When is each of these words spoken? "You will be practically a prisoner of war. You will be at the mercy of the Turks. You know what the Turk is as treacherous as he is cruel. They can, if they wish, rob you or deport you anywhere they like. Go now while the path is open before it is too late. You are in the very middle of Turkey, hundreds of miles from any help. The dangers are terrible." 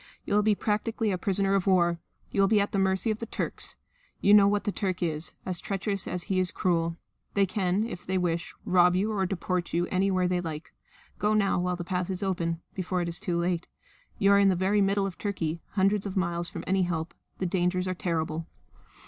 "You 0.25 0.33
will 0.33 0.41
be 0.41 0.55
practically 0.55 1.11
a 1.11 1.17
prisoner 1.19 1.53
of 1.53 1.67
war. 1.67 1.99
You 2.31 2.41
will 2.41 2.47
be 2.47 2.59
at 2.59 2.71
the 2.71 2.79
mercy 2.79 3.11
of 3.11 3.19
the 3.19 3.27
Turks. 3.27 3.75
You 4.19 4.33
know 4.33 4.47
what 4.47 4.63
the 4.63 4.71
Turk 4.71 5.03
is 5.03 5.35
as 5.45 5.59
treacherous 5.59 6.07
as 6.07 6.23
he 6.23 6.39
is 6.39 6.49
cruel. 6.49 6.97
They 7.35 7.45
can, 7.45 7.83
if 7.83 8.07
they 8.07 8.17
wish, 8.17 8.55
rob 8.65 8.95
you 8.95 9.11
or 9.11 9.27
deport 9.27 9.73
you 9.73 9.85
anywhere 9.91 10.27
they 10.27 10.41
like. 10.41 10.73
Go 11.19 11.35
now 11.35 11.59
while 11.59 11.75
the 11.75 11.83
path 11.83 12.09
is 12.09 12.23
open 12.23 12.61
before 12.73 13.01
it 13.01 13.09
is 13.09 13.19
too 13.19 13.37
late. 13.37 13.67
You 14.17 14.31
are 14.31 14.39
in 14.39 14.49
the 14.49 14.55
very 14.55 14.81
middle 14.81 15.05
of 15.05 15.19
Turkey, 15.19 15.61
hundreds 15.73 16.07
of 16.07 16.17
miles 16.17 16.49
from 16.49 16.63
any 16.65 16.81
help. 16.81 17.13
The 17.37 17.45
dangers 17.45 17.87
are 17.87 17.93
terrible." 17.93 18.47